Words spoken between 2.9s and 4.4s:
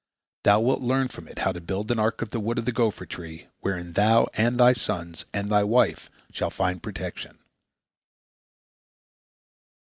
tree, wherein thou,